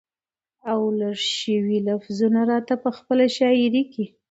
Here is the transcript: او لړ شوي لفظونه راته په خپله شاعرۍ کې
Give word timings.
او 0.71 0.79
لړ 0.99 1.15
شوي 1.39 1.77
لفظونه 1.87 2.41
راته 2.51 2.73
په 2.83 2.89
خپله 2.97 3.25
شاعرۍ 3.37 3.83
کې 3.93 4.05